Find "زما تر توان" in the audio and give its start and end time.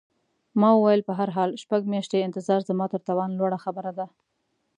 2.69-3.31